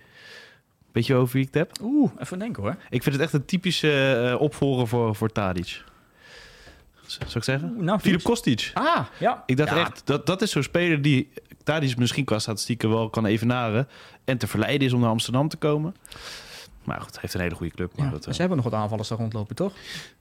[0.95, 1.73] Weet je over wie ik het heb?
[1.83, 2.77] Oeh, even denken hoor.
[2.91, 5.83] Ik vind het echt een typische eh, opvolger voor, voor Tadic.
[7.07, 7.71] Zou ik zeggen?
[7.75, 8.71] Oeh, nou, Filip Kostic.
[8.75, 9.43] Ah, ja.
[9.47, 11.31] Ik dacht Ja, echt, dat, dat is zo'n speler die
[11.65, 13.89] Tadic misschien qua statistieken wel kan evenaren.
[14.25, 15.95] En te verleiden is om naar Amsterdam te komen.
[16.85, 17.97] Maar goed, hij heeft een hele goede club.
[17.97, 19.73] Maar Ja, dat, eh, ze hebben nog wat aanvallers daar rondlopen, toch?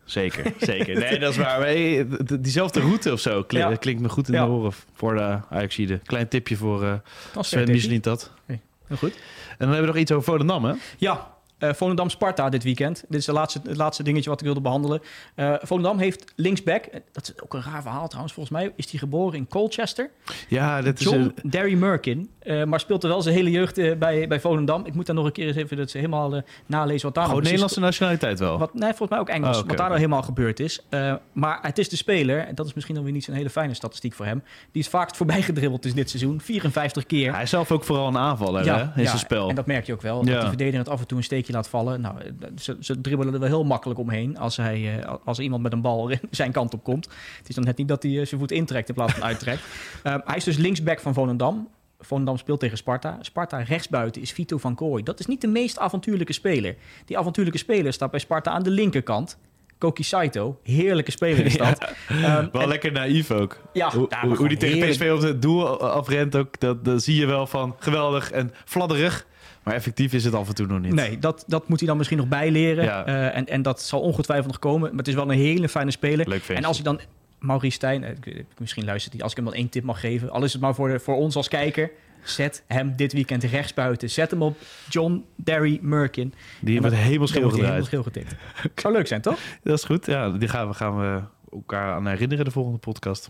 [0.04, 1.00] Zeker, zeker.
[1.00, 1.60] Nee, dat is waar.
[1.60, 3.76] Hey, d- diezelfde route of zo klink- Ja.
[3.76, 5.98] klinkt me goed in de oren voor de Ajaxide.
[6.04, 6.94] Klein tipje voor eh
[7.36, 8.32] Als Sven Michelin dat.
[8.46, 8.60] Heel
[8.98, 9.14] goed.
[9.14, 9.20] En
[9.58, 10.74] dan hebben we nog iets over Volendam, hè?
[10.98, 13.04] Ja, eh Volendam Sparta dit weekend.
[13.10, 15.02] Dit is de laatste, het laatste dingetje wat ik wilde behandelen.
[15.36, 18.90] Eh Volendam heeft linksback, eh, dat is ook een raar verhaal trouwens, volgens mij is
[18.92, 20.10] hij geboren in Colchester.
[20.48, 21.50] Ja, dat is John een...
[21.50, 24.86] Derry Merkin, eh, maar speelt er wel zijn hele jeugd eh, bij, bij Volendam.
[24.86, 27.24] Ik moet daar nog een keer eens even dat ze helemaal eh, nalezen wat daar
[27.24, 28.58] Gewoon nou Nederlandse nationaliteit wel.
[28.58, 29.56] Wat, nee, volgens mij ook Engels.
[29.56, 30.86] Oh, oké, wat daar nou helemaal gebeurd is.
[31.34, 33.74] Maar het is de speler, en dat is misschien dan weer niet zo'n hele fijne
[33.74, 34.44] statistiek voor hem.
[34.72, 36.42] Die is vaak voorbij gedribbeld is dit seizoen.
[36.42, 37.34] 54 keer.
[37.34, 39.50] Hij is zelf ook vooral een aanvaller hè, in zijn spel.
[39.50, 40.24] En dat merk je ook wel.
[40.24, 42.02] Dat de verdediger het af en toe een steekje laat vallen.
[42.02, 42.16] Nou,
[42.58, 46.12] ze, ze dribbelen er wel heel makkelijk omheen als, hij, als iemand met een bal
[46.32, 47.08] zijn kant op komt.
[47.38, 49.62] Het is dan net niet dat hij zijn voet intrekt in plaats van uittrekt.
[50.04, 51.68] Hij is dus linksback van Volendam.
[52.04, 53.18] Volendam speelt tegen Sparta.
[53.22, 55.04] Sparta rechtsbuiten is Vito van Kooi.
[55.04, 56.76] Dat is niet de meest avontuurlijke speler.
[57.06, 59.38] Die avontuurlijke speler staat bij Sparta aan de linkerkant.
[59.78, 61.92] Koki Saito, heerlijke speler is dat.
[62.08, 63.62] Ehm, Wel en- lekker naïef ook.
[63.74, 64.92] Ja, hoe, die tegen heerlijk.
[65.00, 69.26] PSV op het doel afrent ook, dat, dat zie je wel van geweldig en fladderig.
[69.64, 70.94] Maar effectief is het af en toe nog niet.
[70.94, 72.84] Nee, dat, dat moet hij dan misschien nog bijleren.
[72.84, 73.06] Ja.
[73.06, 74.90] Eh, en, en dat zal ongetwijfeld nog komen.
[74.90, 76.28] Maar het is wel een hele fijne speler.
[76.30, 76.48] Leuk.
[76.48, 77.00] En als je dan
[77.44, 80.44] Maurice Stijn, eh, misschien luistert hij, als ik hem dan één tip mag geven, al
[80.44, 81.92] is het maar voor, de, voor ons als kijker,
[82.24, 84.10] zet hem dit weekend rechtsbuiten.
[84.10, 84.58] Zet hem op
[84.90, 86.34] John Derry Merkin.
[86.62, 87.64] Die En wordt dan- helemaal schil gedraaid.
[87.66, 88.36] helemaal schil getikt.
[88.76, 89.40] Zou leuk zijn, toch?
[89.64, 90.06] Dat is goed.
[90.06, 93.30] Ja, die gaan we, gaan we elkaar aan herinneren de volgende podcast.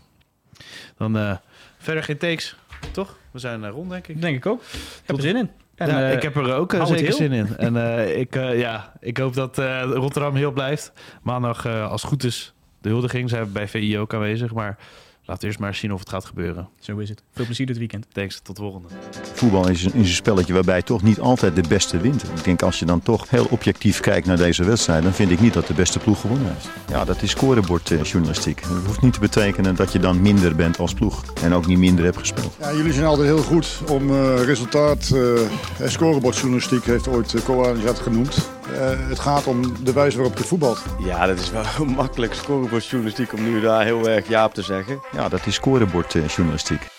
[0.96, 1.36] Dan eh,
[1.78, 2.56] verder geen takes,
[2.92, 3.18] toch?
[3.30, 4.20] We zijn eh, rond, denk ik.
[4.20, 4.62] Denk ik ook.
[4.62, 5.50] Ik heb er zin in.
[5.74, 7.56] En, ja, ik heb er ook het zeker zin in.
[7.56, 7.76] En
[8.18, 10.92] ik, ja, ik hoop dat Rotterdam heel blijft.
[11.22, 12.53] Maandag, als het goed is,
[12.84, 13.30] de huldiging.
[13.30, 14.54] Zijn we bij VI ook aanwezig.
[14.54, 14.78] Maar
[15.24, 16.68] laten we eerst maar zien of het gaat gebeuren.
[16.80, 17.22] Zo is het.
[17.32, 18.06] Veel plezier dit weekend.
[18.12, 18.88] Thanks, tot de volgende.
[19.32, 22.22] Voetbal is een, is een spelletje waarbij toch niet altijd de beste wint.
[22.22, 25.40] Ik denk als je dan toch heel objectief kijkt naar deze wedstrijd, dan vind ik
[25.40, 26.68] niet dat de beste ploeg gewonnen heeft.
[26.88, 28.62] Ja, dat is scorebordjournalistiek.
[28.62, 31.78] Dat hoeft niet te betekenen dat je dan minder bent als ploeg en ook niet
[31.78, 32.56] minder hebt gespeeld.
[32.60, 37.94] Ja, jullie zijn altijd heel goed om eh, resultaat eh, en scorebordjournalistiek heeft ooit uh,
[37.94, 38.50] genoemd.
[38.72, 40.82] Eh, het gaat om de wijze waarop je voetbalt.
[40.98, 45.00] Ja, dat is wel makkelijk scorebordjournalistiek om nu daar heel erg ja op te zeggen.
[45.12, 46.93] Ja, dat is scorebordjournalistiek.